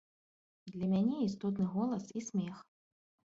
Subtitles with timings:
[0.75, 2.55] Для мяне істотны голас і смех.